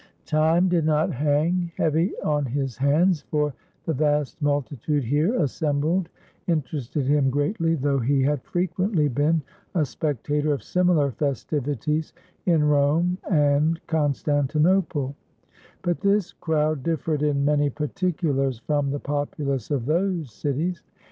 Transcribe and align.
Time 0.25 0.67
did 0.67 0.83
not 0.83 1.11
hang 1.11 1.71
heavy 1.77 2.11
on 2.23 2.43
his 2.43 2.75
hands, 2.75 3.21
for 3.29 3.53
the 3.85 3.93
vast 3.93 4.41
multi 4.41 4.75
tude 4.77 5.03
here 5.03 5.35
assembled 5.39 6.09
interested 6.47 7.05
him 7.05 7.29
greatly, 7.29 7.75
though 7.75 7.99
he 7.99 8.23
had 8.23 8.41
frequently 8.41 9.07
been 9.07 9.43
a 9.75 9.85
spectator 9.85 10.51
of 10.53 10.63
similar 10.63 11.11
festivities 11.11 12.13
in 12.47 12.63
Rome 12.63 13.19
and 13.29 13.79
Constantinople; 13.85 15.15
but 15.83 15.99
this 15.99 16.33
crowd 16.33 16.81
differed 16.81 17.21
in 17.21 17.45
many 17.45 17.69
particulars 17.69 18.57
from 18.57 18.89
the 18.89 18.99
populace 18.99 19.69
of 19.69 19.85
those 19.85 20.31
cities. 20.33 20.81